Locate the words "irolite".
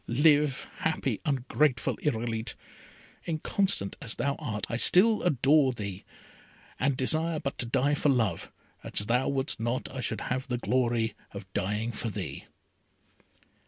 2.01-2.55